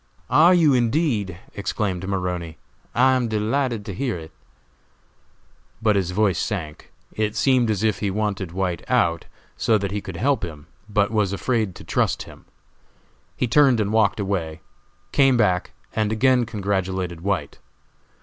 "Are 0.31 0.55
you, 0.55 0.73
indeed?" 0.73 1.37
exclaimed 1.53 2.07
Maroney. 2.07 2.57
"I 2.95 3.13
am 3.15 3.27
delighted 3.27 3.85
to 3.85 3.93
hear 3.93 4.17
it;" 4.17 4.31
but 5.79 5.95
his 5.95 6.09
voice 6.09 6.39
sank. 6.39 6.91
It 7.13 7.35
seemed 7.35 7.69
as 7.69 7.83
if 7.83 7.99
he 7.99 8.09
wanted 8.09 8.51
White 8.51 8.83
out, 8.89 9.25
so 9.57 9.77
that 9.77 9.91
he 9.91 10.01
could 10.01 10.17
help 10.17 10.43
him, 10.43 10.65
but 10.89 11.11
was 11.11 11.33
afraid 11.33 11.75
to 11.75 11.83
trust 11.83 12.23
him. 12.23 12.45
He 13.37 13.47
turned 13.47 13.79
and 13.79 13.93
walked 13.93 14.19
away, 14.19 14.61
came 15.11 15.37
back, 15.37 15.69
and 15.93 16.11
again 16.11 16.47
congratulated 16.47 17.21
White. 17.21 17.59